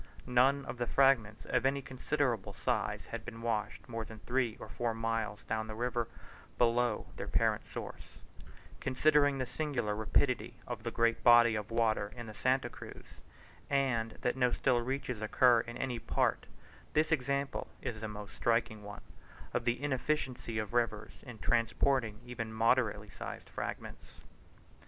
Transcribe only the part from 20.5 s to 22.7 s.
of rivers in transporting even